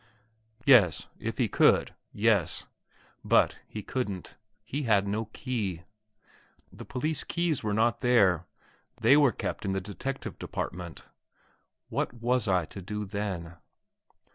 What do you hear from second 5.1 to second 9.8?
key. The police keys were not there; they were kept in the